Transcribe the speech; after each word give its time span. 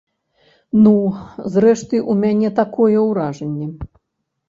Ну, 0.85 0.93
зрэшты, 1.57 1.95
у 2.11 2.19
мяне 2.25 2.53
такое 2.63 2.99
ўражанне. 3.13 3.73